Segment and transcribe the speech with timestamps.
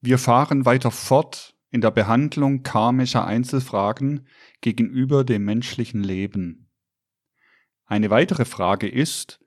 [0.00, 4.26] Wir fahren weiter fort in der Behandlung karmischer Einzelfragen
[4.60, 6.70] gegenüber dem menschlichen Leben.
[7.84, 9.40] Eine weitere Frage ist,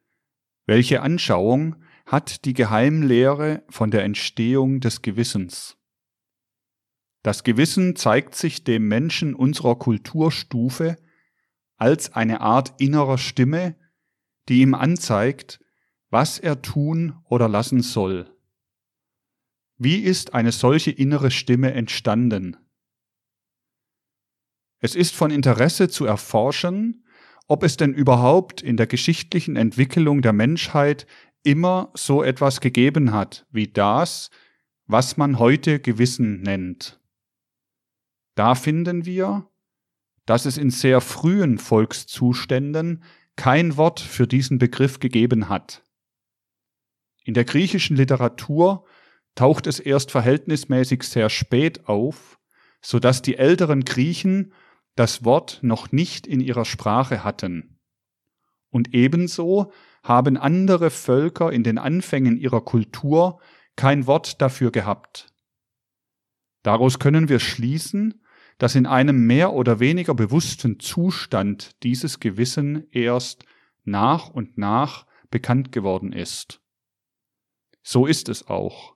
[0.65, 5.77] welche Anschauung hat die Geheimlehre von der Entstehung des Gewissens?
[7.23, 10.97] Das Gewissen zeigt sich dem Menschen unserer Kulturstufe
[11.77, 13.75] als eine Art innerer Stimme,
[14.49, 15.59] die ihm anzeigt,
[16.09, 18.35] was er tun oder lassen soll.
[19.83, 22.55] Wie ist eine solche innere Stimme entstanden?
[24.77, 27.03] Es ist von Interesse zu erforschen,
[27.47, 31.07] ob es denn überhaupt in der geschichtlichen Entwicklung der Menschheit
[31.41, 34.29] immer so etwas gegeben hat wie das,
[34.85, 37.01] was man heute Gewissen nennt.
[38.35, 39.49] Da finden wir,
[40.27, 43.03] dass es in sehr frühen Volkszuständen
[43.35, 45.83] kein Wort für diesen Begriff gegeben hat.
[47.23, 48.85] In der griechischen Literatur
[49.35, 52.39] taucht es erst verhältnismäßig sehr spät auf,
[52.81, 54.53] so dass die älteren Griechen
[54.95, 57.79] das Wort noch nicht in ihrer Sprache hatten.
[58.69, 59.71] Und ebenso
[60.03, 63.39] haben andere Völker in den Anfängen ihrer Kultur
[63.75, 65.33] kein Wort dafür gehabt.
[66.63, 68.23] Daraus können wir schließen,
[68.57, 73.45] dass in einem mehr oder weniger bewussten Zustand dieses Gewissen erst
[73.83, 76.61] nach und nach bekannt geworden ist.
[77.81, 78.95] So ist es auch.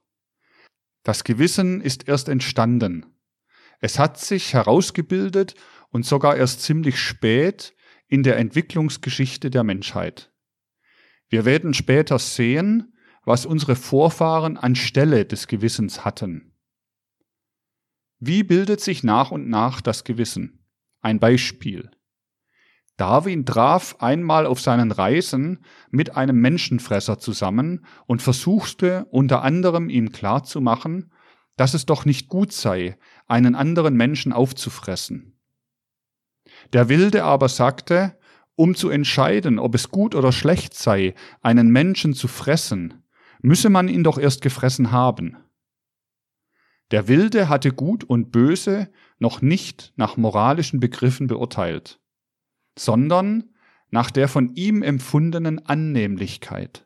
[1.06, 3.06] Das Gewissen ist erst entstanden.
[3.80, 5.54] Es hat sich herausgebildet
[5.92, 7.76] und sogar erst ziemlich spät
[8.08, 10.34] in der Entwicklungsgeschichte der Menschheit.
[11.30, 16.56] Wir werden später sehen, was unsere Vorfahren anstelle des Gewissens hatten.
[18.18, 20.66] Wie bildet sich nach und nach das Gewissen?
[21.02, 21.92] Ein Beispiel.
[22.98, 30.12] Darwin traf einmal auf seinen Reisen mit einem Menschenfresser zusammen und versuchte unter anderem ihm
[30.12, 31.12] klarzumachen,
[31.58, 35.38] dass es doch nicht gut sei, einen anderen Menschen aufzufressen.
[36.74, 38.18] Der Wilde aber sagte,
[38.56, 43.04] um zu entscheiden, ob es gut oder schlecht sei, einen Menschen zu fressen,
[43.42, 45.38] müsse man ihn doch erst gefressen haben.
[46.92, 52.00] Der Wilde hatte Gut und Böse noch nicht nach moralischen Begriffen beurteilt,
[52.78, 53.50] sondern
[53.90, 56.86] nach der von ihm empfundenen Annehmlichkeit.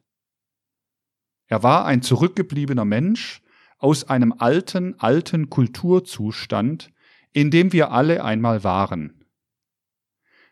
[1.48, 3.42] Er war ein zurückgebliebener Mensch
[3.80, 6.92] aus einem alten, alten Kulturzustand,
[7.32, 9.26] in dem wir alle einmal waren.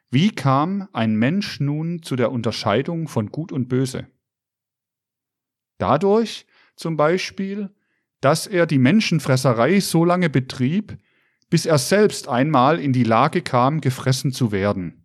[0.09, 4.07] Wie kam ein Mensch nun zu der Unterscheidung von Gut und Böse?
[5.77, 7.69] Dadurch zum Beispiel,
[8.21, 10.97] dass er die Menschenfresserei so lange betrieb,
[11.49, 14.96] bis er selbst einmal in die Lage kam, gefressen zu werden.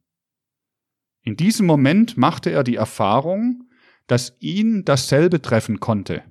[1.23, 3.69] In diesem Moment machte er die Erfahrung,
[4.07, 6.25] dass ihn dasselbe treffen konnte.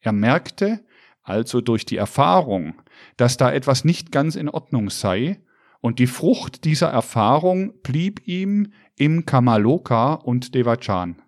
[0.00, 0.84] Er merkte
[1.22, 2.74] also durch die Erfahrung,
[3.16, 5.40] dass da etwas nicht ganz in Ordnung sei,
[5.82, 11.22] und die Frucht dieser Erfahrung blieb ihm im Kamaloka und Devachan.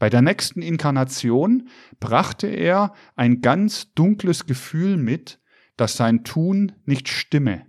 [0.00, 1.68] Bei der nächsten Inkarnation
[2.00, 5.40] brachte er ein ganz dunkles Gefühl mit,
[5.76, 7.66] dass sein Tun nicht stimme.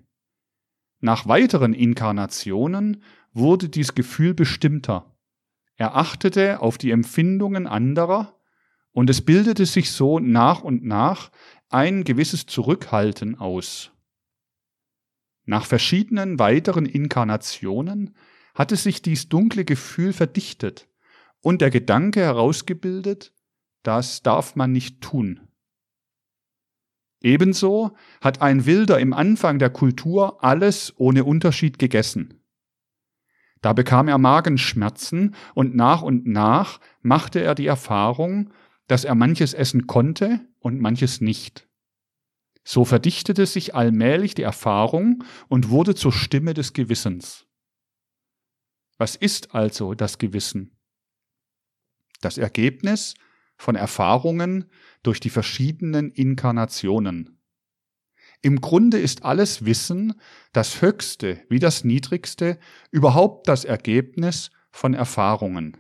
[1.01, 3.03] Nach weiteren Inkarnationen
[3.33, 5.15] wurde dies Gefühl bestimmter.
[5.75, 8.39] Er achtete auf die Empfindungen anderer
[8.91, 11.31] und es bildete sich so nach und nach
[11.69, 13.91] ein gewisses Zurückhalten aus.
[15.45, 18.15] Nach verschiedenen weiteren Inkarnationen
[18.53, 20.87] hatte sich dies dunkle Gefühl verdichtet
[21.41, 23.33] und der Gedanke herausgebildet,
[23.83, 25.47] das darf man nicht tun.
[27.23, 32.40] Ebenso hat ein Wilder im Anfang der Kultur alles ohne Unterschied gegessen.
[33.61, 38.51] Da bekam er Magenschmerzen und nach und nach machte er die Erfahrung,
[38.87, 41.67] dass er manches essen konnte und manches nicht.
[42.63, 47.47] So verdichtete sich allmählich die Erfahrung und wurde zur Stimme des Gewissens.
[48.97, 50.77] Was ist also das Gewissen?
[52.21, 53.15] das Ergebnis
[53.57, 54.69] von Erfahrungen
[55.03, 57.40] durch die verschiedenen Inkarnationen.
[58.41, 60.19] Im Grunde ist alles Wissen,
[60.51, 62.57] das Höchste wie das Niedrigste,
[62.89, 65.77] überhaupt das Ergebnis von Erfahrungen.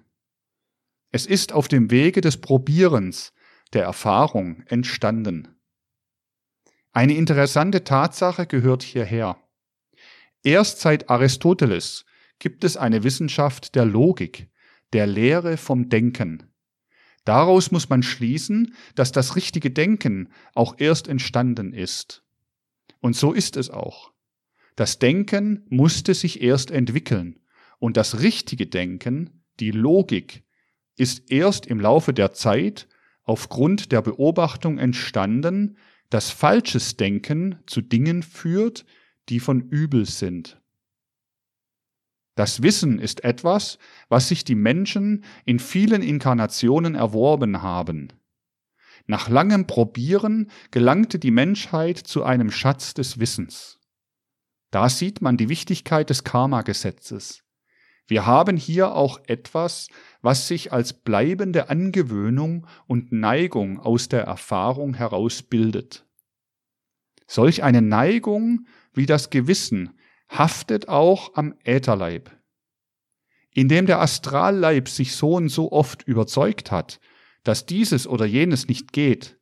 [1.11, 3.33] Es ist auf dem Wege des Probierens,
[3.73, 5.47] der Erfahrung entstanden.
[6.93, 9.37] Eine interessante Tatsache gehört hierher.
[10.43, 12.05] Erst seit Aristoteles
[12.37, 14.49] gibt es eine Wissenschaft der Logik,
[14.93, 16.51] der Lehre vom Denken.
[17.23, 22.23] Daraus muss man schließen, dass das richtige Denken auch erst entstanden ist.
[23.01, 24.13] Und so ist es auch.
[24.75, 27.39] Das Denken musste sich erst entwickeln
[27.79, 30.43] und das richtige Denken, die Logik,
[30.97, 32.87] ist erst im Laufe der Zeit
[33.23, 35.77] aufgrund der Beobachtung entstanden,
[36.09, 38.85] dass falsches Denken zu Dingen führt,
[39.29, 40.61] die von übel sind.
[42.35, 43.77] Das Wissen ist etwas,
[44.09, 48.09] was sich die Menschen in vielen Inkarnationen erworben haben.
[49.11, 53.77] Nach langem Probieren gelangte die Menschheit zu einem Schatz des Wissens.
[54.69, 57.43] Da sieht man die Wichtigkeit des Karma-Gesetzes.
[58.07, 59.89] Wir haben hier auch etwas,
[60.21, 66.05] was sich als bleibende Angewöhnung und Neigung aus der Erfahrung heraus bildet.
[67.27, 69.99] Solch eine Neigung wie das Gewissen
[70.29, 72.31] haftet auch am Ätherleib.
[73.53, 77.01] Indem der Astralleib sich so und so oft überzeugt hat,
[77.43, 79.39] dass dieses oder jenes nicht geht,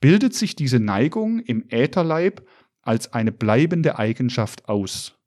[0.00, 2.46] bildet sich diese Neigung im Ätherleib
[2.82, 5.18] als eine bleibende Eigenschaft aus.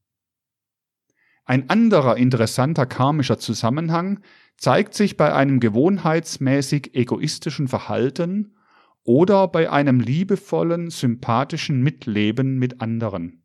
[1.46, 4.22] Ein anderer interessanter karmischer Zusammenhang
[4.58, 8.56] zeigt sich bei einem gewohnheitsmäßig egoistischen Verhalten
[9.04, 13.44] oder bei einem liebevollen, sympathischen Mitleben mit anderen.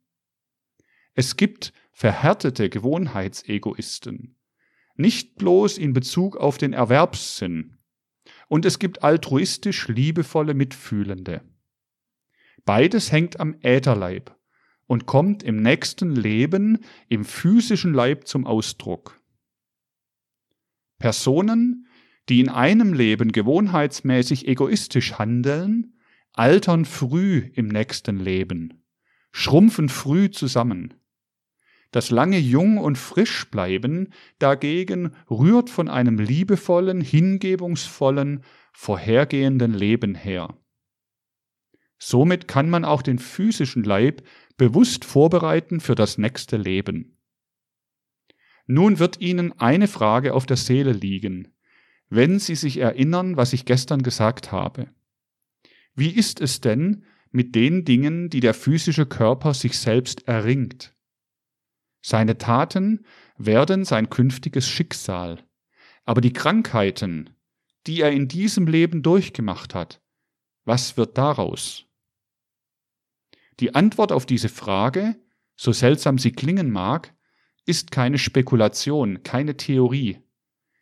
[1.14, 4.37] Es gibt verhärtete Gewohnheitsegoisten,
[4.96, 7.80] nicht bloß in Bezug auf den Erwerbssinn,
[8.50, 11.41] und es gibt altruistisch liebevolle Mitfühlende.
[12.64, 14.37] Beides hängt am Ätherleib
[14.87, 19.20] und kommt im nächsten Leben im physischen Leib zum Ausdruck.
[20.99, 21.87] Personen,
[22.29, 25.94] die in einem Leben gewohnheitsmäßig egoistisch handeln,
[26.32, 28.82] altern früh im nächsten Leben,
[29.31, 30.94] schrumpfen früh zusammen.
[31.91, 40.57] Das lange jung und frisch bleiben dagegen rührt von einem liebevollen, hingebungsvollen, vorhergehenden Leben her.
[41.99, 44.23] Somit kann man auch den physischen Leib
[44.57, 47.19] bewusst vorbereiten für das nächste Leben.
[48.67, 51.49] Nun wird Ihnen eine Frage auf der Seele liegen,
[52.09, 54.89] wenn Sie sich erinnern, was ich gestern gesagt habe.
[55.95, 60.95] Wie ist es denn mit den Dingen, die der physische Körper sich selbst erringt?
[62.02, 63.05] Seine Taten
[63.37, 65.44] werden sein künftiges Schicksal,
[66.05, 67.31] aber die Krankheiten,
[67.87, 70.00] die er in diesem Leben durchgemacht hat,
[70.64, 71.87] was wird daraus?
[73.61, 75.17] Die Antwort auf diese Frage,
[75.56, 77.14] so seltsam sie klingen mag,
[77.67, 80.19] ist keine Spekulation, keine Theorie.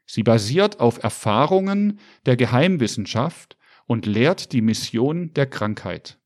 [0.06, 6.18] Sie basiert auf Erfahrungen der Geheimwissenschaft und lehrt die Mission der Krankheit.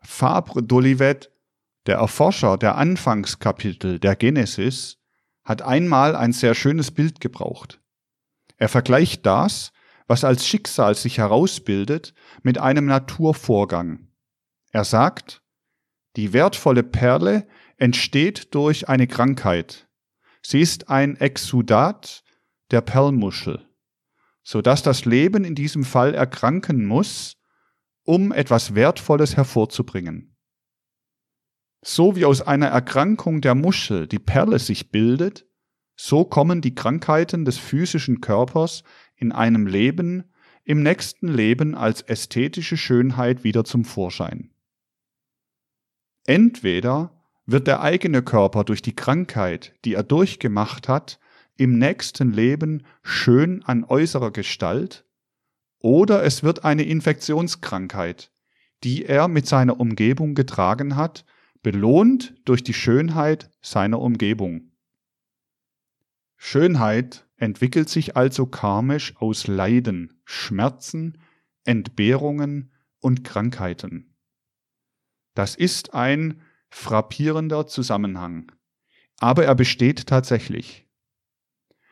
[0.00, 1.30] Fabre d'Olivet,
[1.88, 4.98] der Erforscher der Anfangskapitel der Genesis,
[5.42, 7.80] hat einmal ein sehr schönes Bild gebraucht.
[8.58, 9.72] Er vergleicht das,
[10.06, 12.12] was als Schicksal sich herausbildet,
[12.42, 14.08] mit einem Naturvorgang.
[14.70, 15.42] Er sagt,
[16.16, 17.48] die wertvolle Perle
[17.78, 19.88] entsteht durch eine Krankheit.
[20.42, 22.22] Sie ist ein Exudat
[22.70, 23.66] der Perlmuschel,
[24.42, 27.38] so dass das Leben in diesem Fall erkranken muss,
[28.02, 30.27] um etwas Wertvolles hervorzubringen.
[31.90, 35.46] So wie aus einer Erkrankung der Muschel die Perle sich bildet,
[35.96, 38.84] so kommen die Krankheiten des physischen Körpers
[39.16, 40.24] in einem Leben,
[40.64, 44.50] im nächsten Leben als ästhetische Schönheit wieder zum Vorschein.
[46.26, 51.18] Entweder wird der eigene Körper durch die Krankheit, die er durchgemacht hat,
[51.56, 55.06] im nächsten Leben schön an äußerer Gestalt,
[55.78, 58.30] oder es wird eine Infektionskrankheit,
[58.84, 61.24] die er mit seiner Umgebung getragen hat,
[61.62, 64.72] belohnt durch die Schönheit seiner Umgebung.
[66.36, 71.18] Schönheit entwickelt sich also karmisch aus Leiden, Schmerzen,
[71.64, 74.14] Entbehrungen und Krankheiten.
[75.34, 78.52] Das ist ein frappierender Zusammenhang,
[79.18, 80.86] aber er besteht tatsächlich.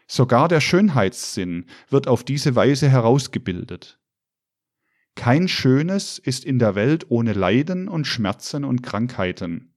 [0.09, 3.99] Sogar der Schönheitssinn wird auf diese Weise herausgebildet.
[5.17, 9.75] Kein Schönes ist in der Welt ohne Leiden und Schmerzen und Krankheiten.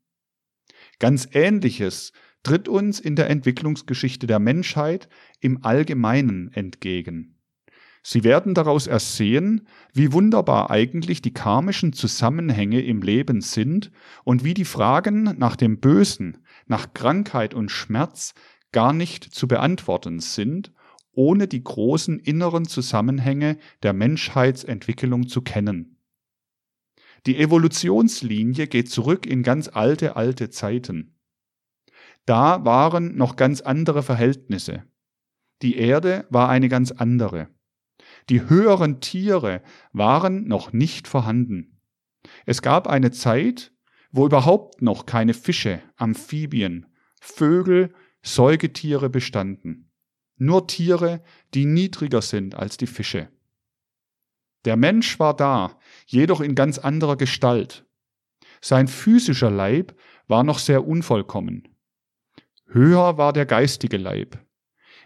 [0.99, 2.11] Ganz Ähnliches
[2.43, 7.39] tritt uns in der Entwicklungsgeschichte der Menschheit im Allgemeinen entgegen.
[8.03, 13.91] Sie werden daraus ersehen, wie wunderbar eigentlich die karmischen Zusammenhänge im Leben sind
[14.23, 18.33] und wie die Fragen nach dem Bösen, nach Krankheit und Schmerz
[18.71, 20.71] gar nicht zu beantworten sind,
[21.11, 25.97] ohne die großen inneren Zusammenhänge der Menschheitsentwicklung zu kennen.
[27.25, 31.19] Die Evolutionslinie geht zurück in ganz alte, alte Zeiten.
[32.25, 34.83] Da waren noch ganz andere Verhältnisse.
[35.61, 37.49] Die Erde war eine ganz andere.
[38.29, 39.61] Die höheren Tiere
[39.91, 41.81] waren noch nicht vorhanden.
[42.45, 43.73] Es gab eine Zeit,
[44.11, 46.85] wo überhaupt noch keine Fische, Amphibien,
[47.19, 49.88] Vögel, Säugetiere bestanden.
[50.39, 51.21] Nur Tiere,
[51.53, 53.29] die niedriger sind als die Fische.
[54.65, 57.85] Der Mensch war da, jedoch in ganz anderer Gestalt.
[58.61, 59.95] Sein physischer Leib
[60.27, 61.67] war noch sehr unvollkommen.
[62.65, 64.39] Höher war der geistige Leib.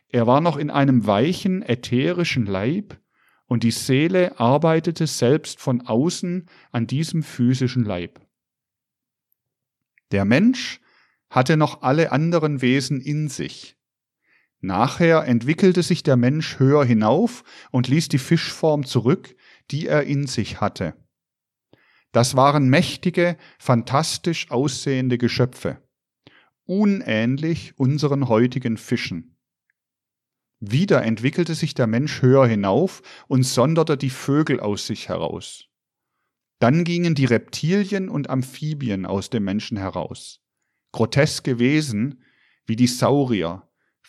[0.10, 3.00] Er war noch in einem weichen, ätherischen Leib,
[3.46, 8.20] und die Seele arbeitete selbst von außen an diesem physischen Leib.
[10.12, 10.80] Der Mensch
[11.30, 13.78] hatte noch alle anderen Wesen in sich.
[14.64, 19.36] Nachher entwickelte sich der Mensch höher hinauf und ließ die Fischform zurück,
[19.72, 20.96] die er in sich hatte.
[22.14, 25.82] Das waren mächtige, fantastisch aussehende Geschöpfe,
[26.64, 29.38] unähnlich unseren heutigen Fischen.
[30.62, 35.66] Wieder entwickelte sich der Mensch höher hinauf und sonderte die Vögel aus sich heraus.
[36.60, 40.40] Dann gingen die Reptilien und Amphibien aus dem Menschen heraus.
[40.94, 42.24] Groteske Wesen
[42.66, 43.68] wie die Saurier,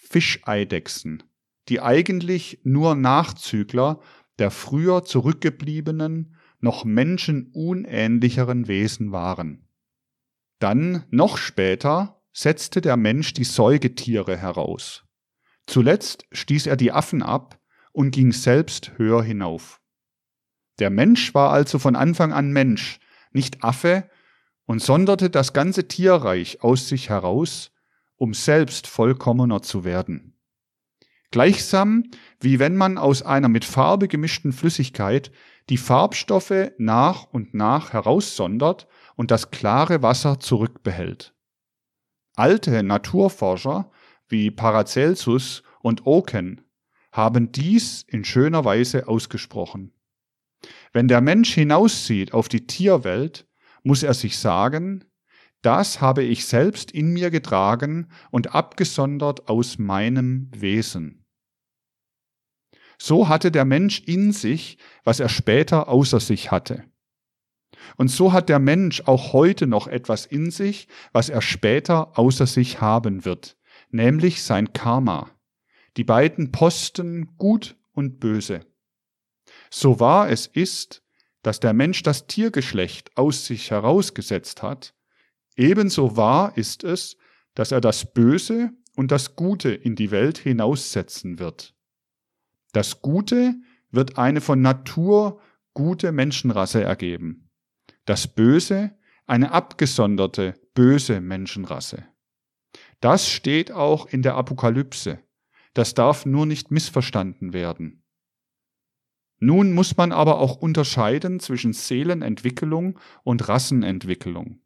[0.08, 1.22] Fischeidechsen,
[1.68, 4.00] die eigentlich nur Nachzügler
[4.38, 9.68] der früher zurückgebliebenen, noch menschenunähnlicheren Wesen waren.
[10.58, 15.04] Dann, noch später, setzte der Mensch die Säugetiere heraus.
[15.66, 17.60] Zuletzt stieß er die Affen ab
[17.92, 19.80] und ging selbst höher hinauf.
[20.78, 22.98] Der Mensch war also von Anfang an Mensch,
[23.32, 24.08] nicht Affe,
[24.66, 27.70] und sonderte das ganze Tierreich aus sich heraus,
[28.16, 30.34] um selbst vollkommener zu werden.
[31.30, 32.04] Gleichsam
[32.40, 35.32] wie wenn man aus einer mit Farbe gemischten Flüssigkeit
[35.70, 41.34] die Farbstoffe nach und nach heraussondert und das klare Wasser zurückbehält.
[42.36, 43.90] Alte Naturforscher
[44.28, 46.60] wie Paracelsus und Oken
[47.12, 49.92] haben dies in schöner Weise ausgesprochen.
[50.92, 53.46] Wenn der Mensch hinaussieht auf die Tierwelt,
[53.82, 55.04] muss er sich sagen,
[55.64, 61.24] das habe ich selbst in mir getragen und abgesondert aus meinem Wesen.
[62.98, 66.84] So hatte der Mensch in sich, was er später außer sich hatte.
[67.96, 72.46] Und so hat der Mensch auch heute noch etwas in sich, was er später außer
[72.46, 73.56] sich haben wird,
[73.90, 75.30] nämlich sein Karma,
[75.96, 78.60] die beiden Posten gut und böse.
[79.70, 81.02] So wahr es ist,
[81.42, 84.94] dass der Mensch das Tiergeschlecht aus sich herausgesetzt hat,
[85.56, 87.16] ebenso wahr ist es,
[87.54, 91.74] dass er das Böse und das Gute in die Welt hinaussetzen wird.
[92.72, 93.54] Das Gute
[93.90, 95.40] wird eine von Natur
[95.72, 97.48] gute Menschenrasse ergeben.
[98.04, 98.96] Das Böse
[99.26, 102.04] eine abgesonderte, böse Menschenrasse.
[103.00, 105.20] Das steht auch in der Apokalypse.
[105.72, 108.02] Das darf nur nicht missverstanden werden.
[109.40, 114.60] Nun muss man aber auch unterscheiden zwischen Seelenentwicklung und Rassenentwicklung.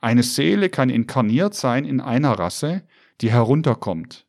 [0.00, 2.86] Eine Seele kann inkarniert sein in einer Rasse,
[3.20, 4.26] die herunterkommt.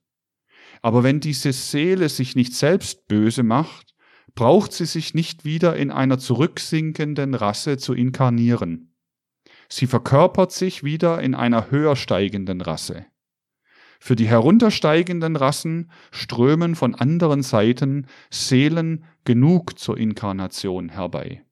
[0.81, 3.95] Aber wenn diese Seele sich nicht selbst böse macht,
[4.35, 8.93] braucht sie sich nicht wieder in einer zurücksinkenden Rasse zu inkarnieren.
[9.69, 13.05] Sie verkörpert sich wieder in einer höher steigenden Rasse.
[13.99, 21.43] Für die heruntersteigenden Rassen strömen von anderen Seiten Seelen genug zur Inkarnation herbei.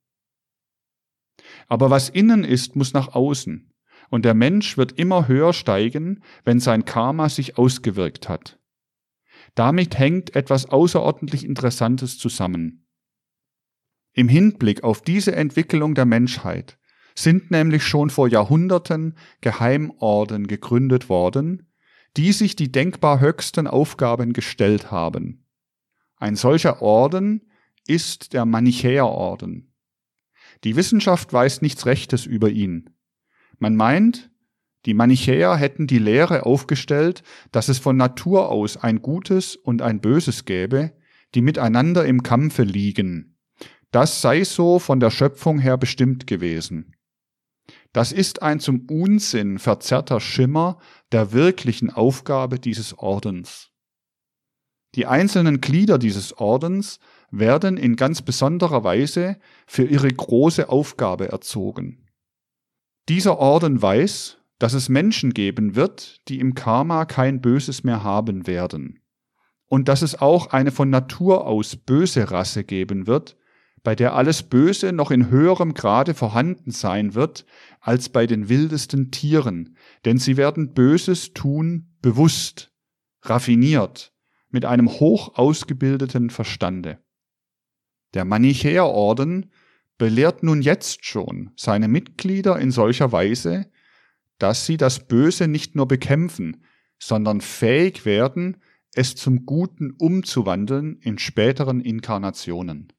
[1.68, 3.73] Aber was innen ist, muss nach außen,
[4.14, 8.60] und der Mensch wird immer höher steigen, wenn sein Karma sich ausgewirkt hat.
[9.56, 12.86] Damit hängt etwas außerordentlich Interessantes zusammen.
[14.12, 16.78] Im Hinblick auf diese Entwicklung der Menschheit
[17.16, 21.74] sind nämlich schon vor Jahrhunderten Geheimorden gegründet worden,
[22.16, 25.48] die sich die denkbar höchsten Aufgaben gestellt haben.
[26.18, 27.50] Ein solcher Orden
[27.88, 29.74] ist der Manichäerorden.
[30.64, 32.93] Die Wissenschaft weiß nichts Rechtes über ihn.
[33.60, 34.30] Man meint,
[34.86, 40.02] die Manichäer hätten die Lehre aufgestellt, dass es von Natur aus ein Gutes und ein
[40.02, 40.92] Böses gäbe,
[41.36, 43.38] die miteinander im Kampfe liegen.
[43.92, 46.96] Das sei so von der Schöpfung her bestimmt gewesen.
[47.94, 50.80] Das ist ein zum Unsinn verzerrter Schimmer
[51.12, 53.70] der wirklichen Aufgabe dieses Ordens.
[54.96, 57.00] Die einzelnen Glieder dieses Ordens
[57.32, 62.03] werden in ganz besonderer Weise für ihre große Aufgabe erzogen.
[63.10, 68.48] Dieser Orden weiß, dass es Menschen geben wird, die im Karma kein Böses mehr haben
[68.48, 69.00] werden.
[69.68, 73.36] Und dass es auch eine von Natur aus böse Rasse geben wird,
[73.84, 77.46] bei der alles Böse noch in höherem Grade vorhanden sein wird
[77.82, 82.72] als bei den wildesten Tieren, denn sie werden Böses tun bewusst,
[83.24, 84.14] raffiniert,
[84.50, 87.00] mit einem hoch ausgebildeten Verstande.
[88.14, 89.52] Der Manichäerorden
[90.04, 93.68] belehrt nun jetzt schon seine Mitglieder in solcher Weise,
[94.38, 96.66] dass sie das Böse nicht nur bekämpfen,
[97.00, 98.58] sondern fähig werden,
[98.94, 102.92] es zum Guten umzuwandeln in späteren Inkarnationen.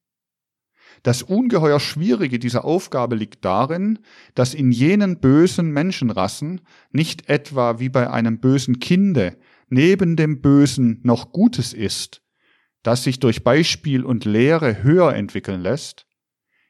[1.02, 3.99] Das ungeheuer Schwierige dieser Aufgabe liegt darin,
[4.34, 9.37] dass in jenen bösen Menschenrassen nicht etwa wie bei einem bösen Kinde
[9.68, 12.23] neben dem Bösen noch Gutes ist,
[12.82, 16.06] das sich durch Beispiel und Lehre höher entwickeln lässt,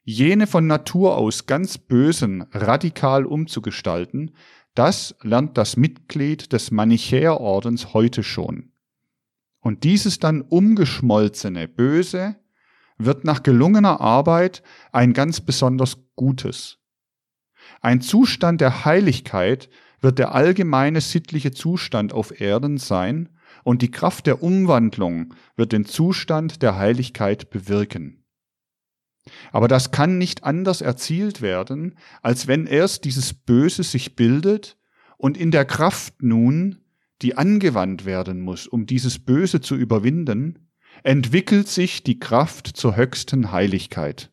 [0.05, 4.37] jene von Natur aus ganz Bösen radikal umzugestalten,
[4.75, 8.73] das lernt das Mitglied des Manichäerordens heute schon.
[9.61, 12.37] Und dieses dann umgeschmolzene Böse
[12.99, 16.79] wird nach gelungener Arbeit ein ganz besonders Gutes.
[17.81, 19.71] Ein Zustand der Heiligkeit
[20.01, 23.31] wird der allgemeine sittliche Zustand auf Erden sein
[23.63, 28.24] und die Kraft der Umwandlung wird den Zustand der Heiligkeit bewirken.
[29.53, 34.77] Aber das kann nicht anders erzielt werden, als wenn erst dieses Böse sich bildet
[35.17, 36.81] und in der Kraft nun,
[37.23, 40.69] die angewandt werden muss, um dieses Böse zu überwinden,
[41.03, 44.31] entwickelt sich die Kraft zur höchsten Heiligkeit.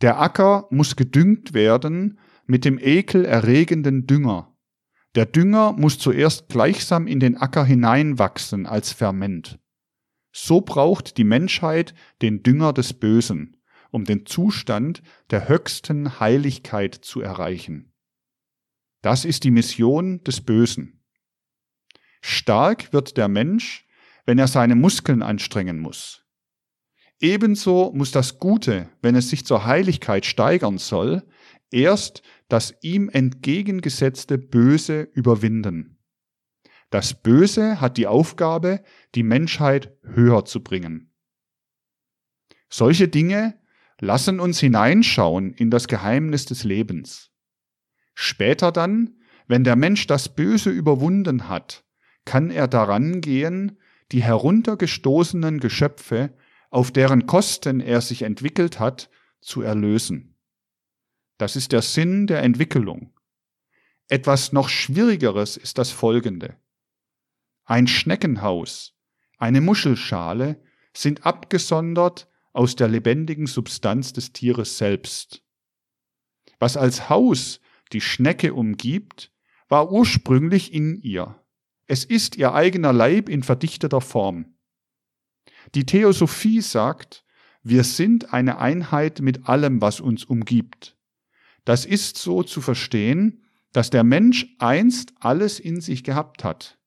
[0.00, 4.54] Der Acker muss gedüngt werden mit dem ekelerregenden Dünger.
[5.14, 9.58] Der Dünger muss zuerst gleichsam in den Acker hineinwachsen als Ferment.
[10.36, 13.56] So braucht die Menschheit den Dünger des Bösen,
[13.92, 15.00] um den Zustand
[15.30, 17.94] der höchsten Heiligkeit zu erreichen.
[19.00, 21.04] Das ist die Mission des Bösen.
[22.20, 23.86] Stark wird der Mensch,
[24.26, 26.26] wenn er seine Muskeln anstrengen muss.
[27.20, 31.22] Ebenso muss das Gute, wenn es sich zur Heiligkeit steigern soll,
[31.70, 35.93] erst das ihm entgegengesetzte Böse überwinden.
[36.94, 38.80] Das Böse hat die Aufgabe,
[39.16, 41.12] die Menschheit höher zu bringen.
[42.68, 43.60] Solche Dinge
[43.98, 47.32] lassen uns hineinschauen in das Geheimnis des Lebens.
[48.14, 51.84] Später dann, wenn der Mensch das Böse überwunden hat,
[52.26, 53.80] kann er daran gehen,
[54.12, 56.32] die heruntergestoßenen Geschöpfe,
[56.70, 59.10] auf deren Kosten er sich entwickelt hat,
[59.40, 60.36] zu erlösen.
[61.38, 63.12] Das ist der Sinn der Entwicklung.
[64.06, 66.56] Etwas noch Schwierigeres ist das folgende.
[67.64, 68.94] Ein Schneckenhaus,
[69.38, 70.62] eine Muschelschale
[70.94, 75.42] sind abgesondert aus der lebendigen Substanz des Tieres selbst.
[76.58, 77.60] Was als Haus
[77.92, 79.32] die Schnecke umgibt,
[79.68, 81.42] war ursprünglich in ihr.
[81.86, 84.56] Es ist ihr eigener Leib in verdichteter Form.
[85.74, 87.24] Die Theosophie sagt,
[87.62, 90.98] wir sind eine Einheit mit allem, was uns umgibt.
[91.64, 96.78] Das ist so zu verstehen, dass der Mensch einst alles in sich gehabt hat.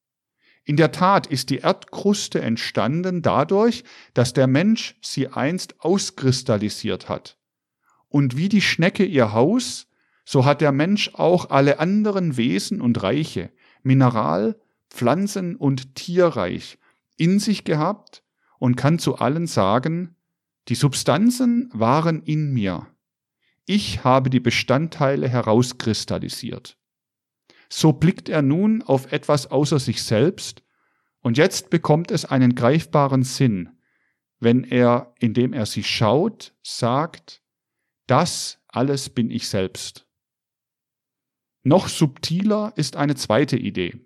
[0.67, 7.37] In der Tat ist die Erdkruste entstanden dadurch, dass der Mensch sie einst auskristallisiert hat.
[8.09, 9.87] Und wie die Schnecke ihr Haus,
[10.25, 13.49] so hat der Mensch auch alle anderen Wesen und Reiche,
[13.81, 16.77] Mineral, Pflanzen und Tierreich
[17.15, 18.21] in sich gehabt
[18.59, 20.17] und kann zu allen sagen,
[20.67, 22.87] die Substanzen waren in mir.
[23.65, 26.77] Ich habe die Bestandteile herauskristallisiert.
[27.69, 30.63] So blickt er nun auf etwas außer sich selbst,
[31.21, 33.77] und jetzt bekommt es einen greifbaren Sinn,
[34.39, 37.43] wenn er, indem er sie schaut, sagt,
[38.05, 40.07] das alles bin ich selbst.
[41.63, 43.99] Noch subtiler ist eine zweite Idee.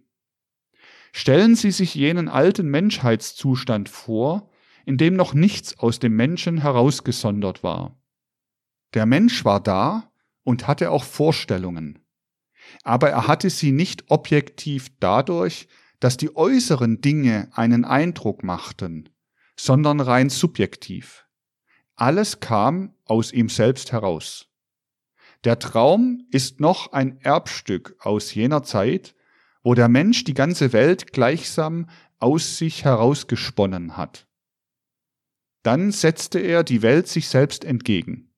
[1.12, 4.50] Stellen Sie sich jenen alten Menschheitszustand vor,
[4.86, 8.02] in dem noch nichts aus dem Menschen herausgesondert war.
[8.94, 10.12] Der Mensch war da
[10.44, 12.01] und hatte auch Vorstellungen
[12.84, 15.68] aber er hatte sie nicht objektiv dadurch,
[16.00, 19.10] dass die äußeren Dinge einen Eindruck machten,
[19.56, 21.26] sondern rein subjektiv.
[21.96, 24.48] Alles kam aus ihm selbst heraus.
[25.44, 29.16] Der Traum ist noch ein Erbstück aus jener Zeit,
[29.64, 34.28] wo der Mensch die ganze Welt gleichsam aus sich herausgesponnen hat.
[35.64, 38.34] Dann setzte er die Welt sich selbst entgegen.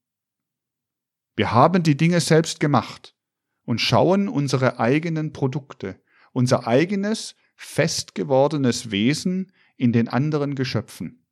[1.36, 3.13] Wir haben die Dinge selbst gemacht
[3.66, 11.26] und schauen unsere eigenen Produkte, unser eigenes, fest gewordenes Wesen in den anderen Geschöpfen.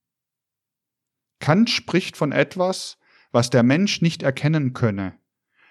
[1.39, 2.97] Kant spricht von etwas,
[3.31, 5.17] was der Mensch nicht erkennen könne,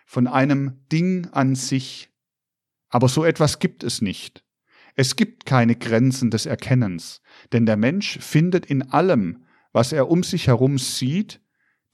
[0.05, 2.11] von einem Ding an sich.
[2.89, 4.45] Aber so etwas gibt es nicht.
[4.97, 10.23] Es gibt keine Grenzen des Erkennens, denn der Mensch findet in allem, was er um
[10.23, 11.41] sich herum sieht,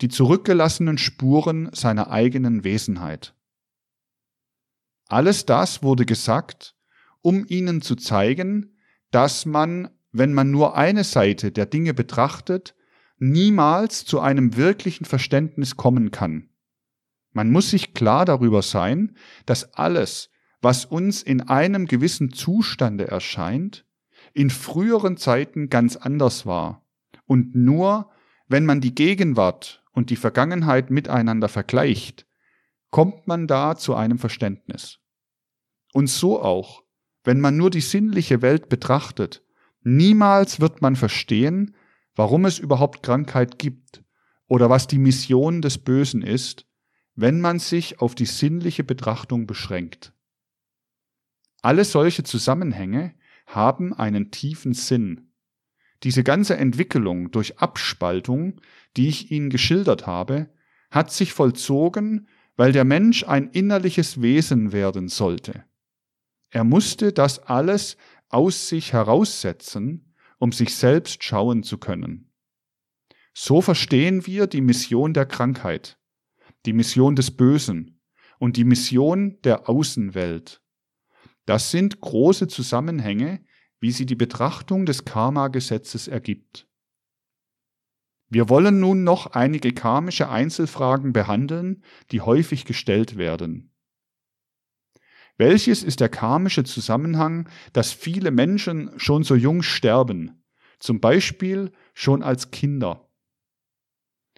[0.01, 3.36] die zurückgelassenen Spuren seiner eigenen Wesenheit.
[5.09, 6.75] Alles das wurde gesagt,
[7.23, 8.77] um ihnen zu zeigen,
[9.11, 12.75] dass man, wenn man nur eine Seite der Dinge betrachtet,
[13.19, 16.51] niemals zu einem wirklichen Verständnis kommen kann.
[17.33, 23.85] Man muss sich klar darüber sein, dass alles, was uns in einem gewissen Zustande erscheint,
[24.33, 26.85] in früheren Zeiten ganz anders war.
[27.27, 28.11] Und nur
[28.49, 32.26] wenn man die Gegenwart und die Vergangenheit miteinander vergleicht,
[32.91, 34.99] kommt man da zu einem Verständnis.
[35.93, 36.85] Und so auch,
[37.25, 39.43] wenn man nur die sinnliche Welt betrachtet,
[39.83, 41.75] niemals wird man verstehen,
[42.15, 44.03] warum es überhaupt Krankheit gibt
[44.47, 46.67] oder was die Mission des Bösen ist,
[47.15, 50.13] wenn man sich auf die sinnliche Betrachtung beschränkt.
[51.63, 53.15] Alle solche Zusammenhänge
[53.47, 55.33] haben einen tiefen Sinn.
[56.03, 58.61] Diese ganze Entwicklung durch Abspaltung,
[58.97, 60.51] die ich Ihnen geschildert habe,
[60.91, 65.65] hat sich vollzogen, weil der Mensch ein innerliches Wesen werden sollte.
[66.51, 67.97] Er musste das alles
[68.29, 72.33] aus sich heraussetzen, um sich selbst schauen zu können.
[73.35, 75.99] So verstehen wir die Mission der Krankheit,
[76.65, 78.01] die Mission des Bösen
[78.39, 80.63] und die Mission der Außenwelt.
[81.45, 83.45] Das sind große Zusammenhänge,
[83.79, 86.67] wie sie die Betrachtung des Karma-Gesetzes ergibt.
[88.29, 93.73] Wir wollen nun noch einige karmische Einzelfragen behandeln, die häufig gestellt werden.
[95.39, 100.43] Welches ist der karmische Zusammenhang, dass viele Menschen schon so jung sterben,
[100.79, 103.09] zum Beispiel schon als Kinder?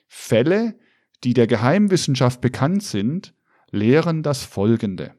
[0.07, 0.79] Fälle,
[1.25, 3.35] die der Geheimwissenschaft bekannt sind,
[3.71, 5.15] lehren das Folgende.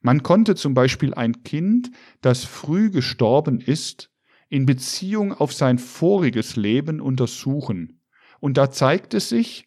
[0.00, 4.11] Man konnte zum Beispiel ein Kind, das früh gestorben ist,
[4.52, 8.02] in Beziehung auf sein voriges Leben untersuchen.
[8.38, 9.66] Und da zeigte sich,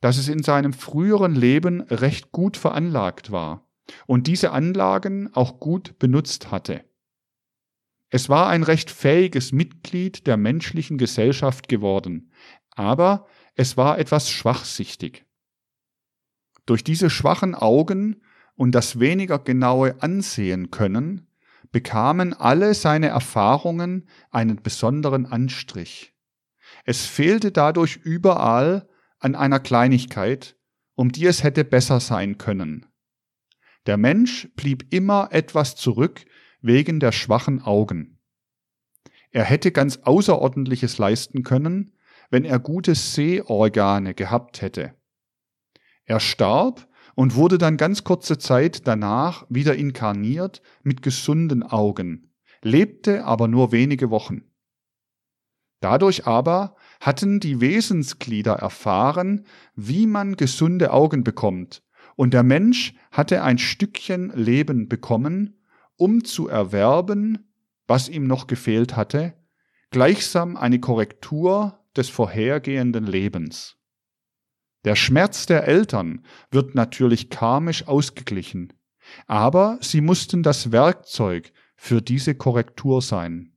[0.00, 3.68] dass es in seinem früheren Leben recht gut veranlagt war
[4.08, 6.84] und diese Anlagen auch gut benutzt hatte.
[8.10, 12.32] Es war ein recht fähiges Mitglied der menschlichen Gesellschaft geworden,
[12.70, 15.24] aber es war etwas schwachsichtig.
[16.66, 18.20] Durch diese schwachen Augen
[18.56, 21.28] und das weniger genaue Ansehen können,
[21.74, 26.14] bekamen alle seine Erfahrungen einen besonderen Anstrich.
[26.84, 30.56] Es fehlte dadurch überall an einer Kleinigkeit,
[30.94, 32.86] um die es hätte besser sein können.
[33.86, 36.24] Der Mensch blieb immer etwas zurück
[36.60, 38.20] wegen der schwachen Augen.
[39.32, 41.96] Er hätte ganz Außerordentliches leisten können,
[42.30, 44.94] wenn er gute Sehorgane gehabt hätte.
[46.04, 52.30] Er starb und wurde dann ganz kurze Zeit danach wieder inkarniert mit gesunden Augen,
[52.62, 54.42] lebte aber nur wenige Wochen.
[55.80, 61.82] Dadurch aber hatten die Wesensglieder erfahren, wie man gesunde Augen bekommt,
[62.16, 65.58] und der Mensch hatte ein Stückchen Leben bekommen,
[65.96, 67.50] um zu erwerben,
[67.86, 69.34] was ihm noch gefehlt hatte,
[69.90, 73.76] gleichsam eine Korrektur des vorhergehenden Lebens.
[74.84, 78.72] Der Schmerz der Eltern wird natürlich karmisch ausgeglichen,
[79.26, 83.56] aber sie mussten das Werkzeug für diese Korrektur sein.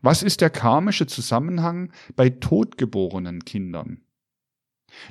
[0.00, 4.00] Was ist der karmische Zusammenhang bei totgeborenen Kindern?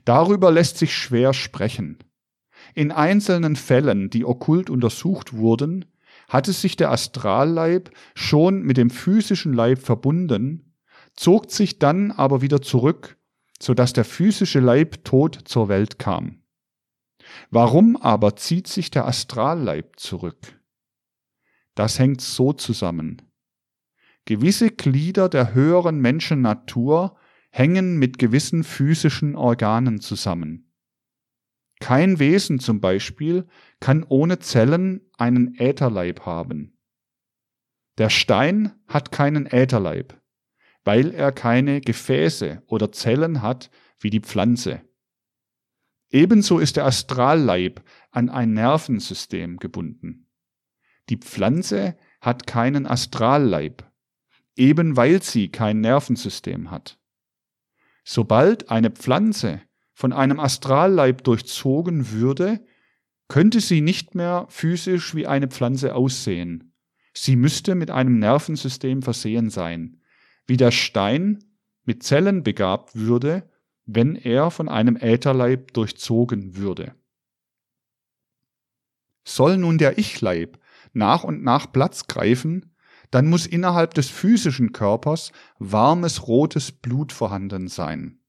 [0.06, 2.00] Darüber lässt sich schwer sprechen.
[2.76, 5.86] In einzelnen Fällen, die okkult untersucht wurden,
[6.28, 10.76] hatte sich der Astralleib schon mit dem physischen Leib verbunden,
[11.16, 13.18] zog sich dann aber wieder zurück
[13.62, 16.44] so dass der physische Leib tot zur Welt kam.
[17.50, 20.60] Warum aber zieht sich der Astralleib zurück?
[21.76, 23.22] Das hängt so zusammen.
[24.26, 27.18] Gewisse Glieder der höheren Menschennatur
[27.52, 30.72] hängen mit gewissen physischen Organen zusammen.
[31.80, 33.48] Kein Wesen zum Beispiel
[33.80, 36.78] kann ohne Zellen einen Ätherleib haben.
[37.98, 40.21] Der Stein hat keinen Ätherleib
[40.84, 44.82] weil er keine Gefäße oder Zellen hat wie die Pflanze.
[46.10, 50.28] Ebenso ist der Astralleib an ein Nervensystem gebunden.
[51.10, 53.90] Die Pflanze hat keinen Astralleib,
[54.56, 57.00] eben weil sie kein Nervensystem hat.
[58.04, 59.62] Sobald eine Pflanze
[59.94, 62.66] von einem Astralleib durchzogen würde,
[63.28, 66.74] könnte sie nicht mehr physisch wie eine Pflanze aussehen.
[67.14, 70.01] Sie müsste mit einem Nervensystem versehen sein,
[70.48, 71.44] wie der Stein
[71.84, 73.50] mit Zellen begabt würde,
[73.86, 76.96] wenn er von einem Ätherleib durchzogen würde.
[79.24, 80.60] Soll nun der Ich-Leib
[80.94, 82.76] nach und nach Platz greifen,
[83.12, 88.20] dann muss innerhalb des physischen Körpers warmes rotes Blut vorhanden sein.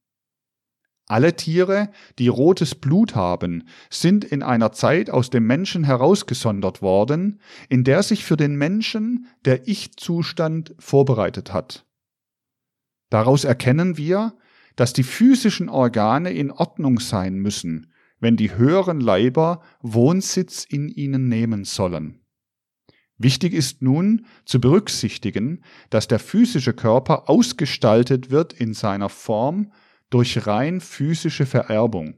[1.07, 7.41] Alle Tiere, die rotes Blut haben, sind in einer Zeit aus dem Menschen herausgesondert worden,
[7.69, 11.85] in der sich für den Menschen der Ich-Zustand vorbereitet hat.
[13.13, 14.39] Daraus erkennen wir,
[14.75, 21.29] dass die physischen Organe in Ordnung sein müssen, wenn die höheren Leiber Wohnsitz in ihnen
[21.29, 22.23] nehmen sollen.
[23.19, 29.75] Wichtig ist nun zu berücksichtigen, dass der physische Körper ausgestaltet wird in seiner Form
[30.09, 32.15] durch rein physische Vererbung.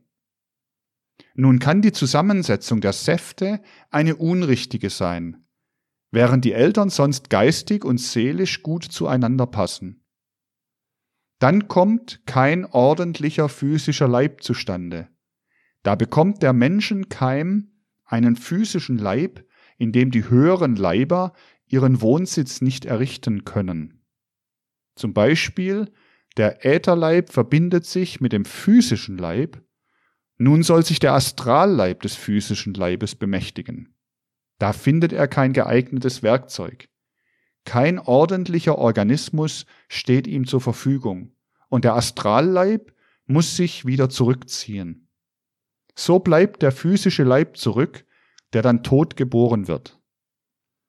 [1.35, 5.44] Nun kann die Zusammensetzung der Säfte eine unrichtige sein,
[6.12, 10.04] während die Eltern sonst geistig und seelisch gut zueinander passen.
[11.38, 15.09] Dann kommt kein ordentlicher physischer Leib zustande.
[15.83, 17.73] Da bekommt der Menschenkeim
[18.05, 19.44] einen physischen Leib,
[19.77, 21.33] in dem die höheren Leiber
[21.66, 24.05] ihren Wohnsitz nicht errichten können.
[24.94, 25.92] Zum Beispiel
[26.37, 29.62] der Ätherleib verbindet sich mit dem physischen Leib,
[30.37, 33.94] nun soll sich der Astralleib des physischen Leibes bemächtigen.
[34.59, 36.88] Da findet er kein geeignetes Werkzeug.
[37.64, 41.33] Kein ordentlicher Organismus steht ihm zur Verfügung,
[41.68, 42.94] und der Astralleib
[43.27, 45.09] muss sich wieder zurückziehen.
[45.94, 48.05] So bleibt der physische Leib zurück,
[48.53, 50.00] der dann tot geboren wird.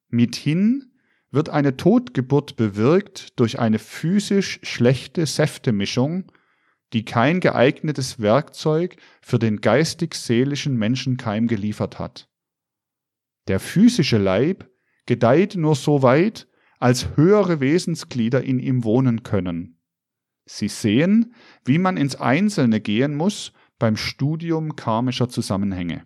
[0.09, 0.93] Mithin
[1.31, 6.31] wird eine Totgeburt bewirkt durch eine physisch schlechte Säftemischung,
[6.93, 12.29] die kein geeignetes Werkzeug für den geistig-seelischen Menschenkeim geliefert hat.
[13.47, 14.69] Der physische Leib
[15.05, 16.47] gedeiht nur so weit,
[16.79, 19.79] als höhere Wesensglieder in ihm wohnen können.
[20.45, 21.33] Sie sehen,
[21.63, 26.05] wie man ins Einzelne gehen muss beim Studium karmischer Zusammenhänge.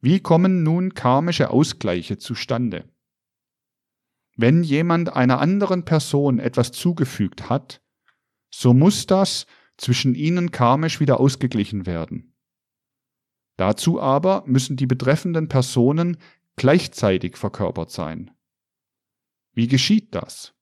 [0.00, 2.88] Wie kommen nun karmische Ausgleiche zustande?
[4.36, 7.82] Wenn jemand einer anderen Person etwas zugefügt hat,
[8.50, 12.34] so muss das zwischen ihnen karmisch wieder ausgeglichen werden.
[13.56, 16.16] Dazu aber müssen die betreffenden Personen
[16.56, 18.30] gleichzeitig verkörpert sein.
[19.52, 20.54] Wie geschieht das?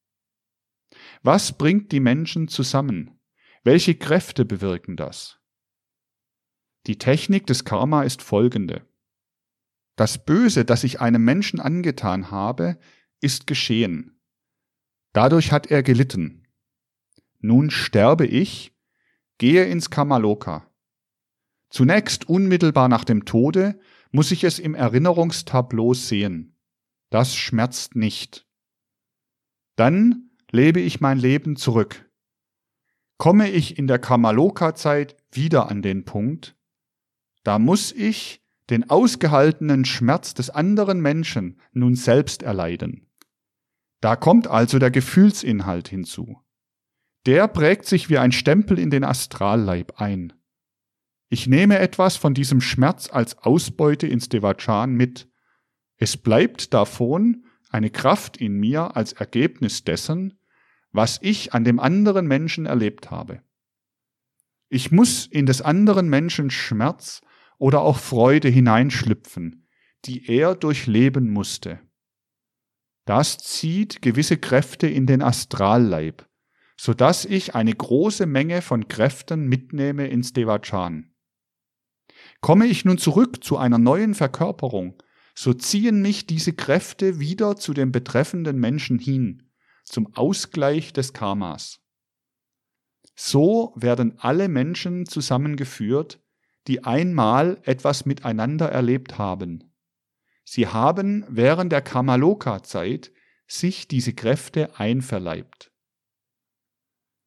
[1.23, 3.21] Was bringt die Menschen zusammen?
[3.65, 5.39] Welche Kräfte bewirken das?
[6.87, 8.87] Die Technik des Karma ist folgende.
[9.97, 12.79] Das Böse, das ich einem Menschen angetan habe,
[13.21, 14.21] ist geschehen.
[15.13, 16.47] Dadurch hat er gelitten.
[17.41, 18.75] Nun sterbe ich,
[19.39, 20.73] gehe ins Kamaloka.
[21.71, 23.79] Zunächst unmittelbar nach dem Tode
[24.11, 26.57] muss ich es im Erinnerungstableau sehen.
[27.11, 28.48] Das schmerzt nicht.
[29.79, 32.11] Dann lebe ich mein Leben zurück.
[33.17, 36.57] Komme ich in der Kamaloka-Zeit wieder an den Punkt,
[37.45, 43.07] da muss ich den ausgehaltenen Schmerz des anderen Menschen nun selbst erleiden.
[44.01, 46.43] Da kommt also der Gefühlsinhalt hinzu.
[47.25, 50.33] Der prägt sich wie ein Stempel in den Astralleib ein.
[51.29, 55.29] Ich nehme etwas von diesem Schmerz als Ausbeute ins Devachan mit.
[55.99, 60.39] Es bleibt davon eine Kraft in mir als Ergebnis dessen,
[60.93, 63.43] was ich an dem anderen Menschen erlebt habe.
[64.69, 67.21] Ich muss in des anderen Menschen Schmerz
[67.59, 69.67] oder auch Freude hineinschlüpfen,
[70.05, 71.81] die er durchleben musste.
[73.05, 76.29] Das zieht gewisse Kräfte in den Astralleib,
[76.77, 81.15] so dass ich eine große Menge von Kräften mitnehme ins Devachan.
[82.41, 85.03] Komme ich nun zurück zu einer neuen Verkörperung,
[85.41, 89.49] so ziehen mich diese Kräfte wieder zu dem betreffenden Menschen hin,
[89.85, 91.79] zum Ausgleich des Karmas.
[93.15, 96.21] So werden alle Menschen zusammengeführt,
[96.67, 99.73] die einmal etwas miteinander erlebt haben.
[100.43, 103.13] Sie haben während der Kamaloka-Zeit
[103.47, 105.71] sich diese Kräfte einverleibt.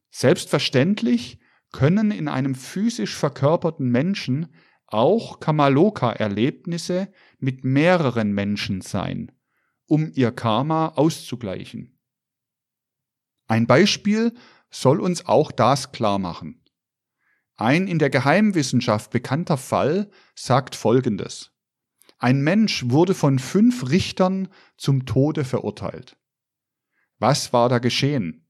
[0.10, 1.40] Selbstverständlich
[1.72, 4.54] können in einem physisch verkörperten Menschen
[4.92, 7.12] auch Kamaloka-Erlebnisse
[7.42, 9.32] mit mehreren Menschen sein,
[9.88, 12.00] um ihr Karma auszugleichen.
[13.48, 14.34] Ein Beispiel
[14.70, 16.64] soll uns auch das klar machen.
[17.58, 21.52] Ein in der Geheimwissenschaft bekannter Fall sagt Folgendes.
[22.18, 26.18] Ein Mensch wurde von fünf Richtern zum Tode verurteilt.
[27.20, 28.48] Was war da geschehen?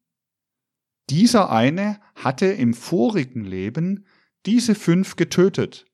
[1.10, 4.06] Dieser eine hatte im vorigen Leben
[4.46, 5.86] diese fünf getötet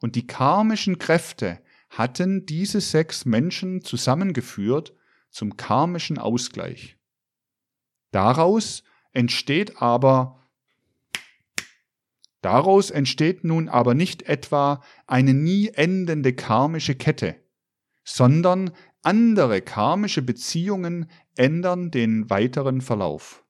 [0.00, 1.63] und die karmischen Kräfte
[1.96, 4.94] hatten diese sechs Menschen zusammengeführt
[5.30, 6.96] zum karmischen Ausgleich.
[8.10, 10.40] Daraus entsteht aber
[12.40, 17.36] Daraus entsteht nun aber nicht etwa eine nie endende karmische Kette,
[18.04, 23.46] sondern andere karmische Beziehungen ändern den weiteren Verlauf.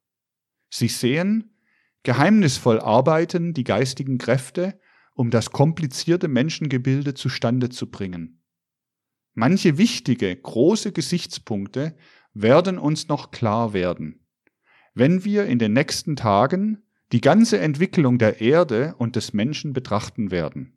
[0.70, 1.56] Sie sehen,
[2.04, 4.78] geheimnisvoll arbeiten die geistigen Kräfte,
[5.14, 8.42] um das komplizierte Menschengebilde zustande zu bringen.
[9.32, 11.96] Manche wichtige, große Gesichtspunkte
[12.34, 14.26] werden uns noch klar werden,
[14.94, 20.30] wenn wir in den nächsten Tagen die ganze Entwicklung der Erde und des Menschen betrachten
[20.30, 20.73] werden.